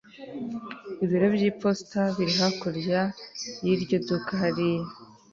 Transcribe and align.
ibiro 1.03 1.25
by'iposita 1.35 2.01
biri 2.15 2.33
hakurya 2.41 3.01
y'iryo 3.63 3.97
duka 4.07 4.31
hariya 4.41 4.85